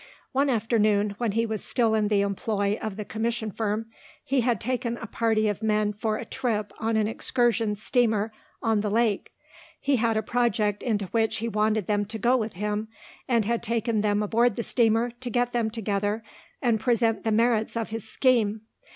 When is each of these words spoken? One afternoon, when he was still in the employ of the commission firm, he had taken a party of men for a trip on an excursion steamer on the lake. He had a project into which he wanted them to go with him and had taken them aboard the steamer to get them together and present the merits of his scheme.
One 0.31 0.49
afternoon, 0.49 1.11
when 1.19 1.33
he 1.33 1.45
was 1.45 1.63
still 1.63 1.93
in 1.93 2.07
the 2.07 2.21
employ 2.21 2.75
of 2.81 2.95
the 2.95 3.05
commission 3.05 3.51
firm, 3.51 3.85
he 4.23 4.41
had 4.41 4.59
taken 4.59 4.97
a 4.97 5.05
party 5.05 5.47
of 5.47 5.61
men 5.61 5.93
for 5.93 6.17
a 6.17 6.25
trip 6.25 6.73
on 6.79 6.97
an 6.97 7.07
excursion 7.07 7.75
steamer 7.75 8.33
on 8.63 8.81
the 8.81 8.89
lake. 8.89 9.31
He 9.79 9.97
had 9.97 10.17
a 10.17 10.23
project 10.23 10.81
into 10.81 11.05
which 11.11 11.35
he 11.37 11.47
wanted 11.47 11.85
them 11.85 12.05
to 12.05 12.17
go 12.17 12.35
with 12.35 12.53
him 12.53 12.87
and 13.27 13.45
had 13.45 13.61
taken 13.61 14.01
them 14.01 14.23
aboard 14.23 14.55
the 14.55 14.63
steamer 14.63 15.11
to 15.11 15.29
get 15.29 15.53
them 15.53 15.69
together 15.69 16.23
and 16.63 16.79
present 16.79 17.23
the 17.23 17.31
merits 17.31 17.77
of 17.77 17.91
his 17.91 18.09
scheme. 18.09 18.61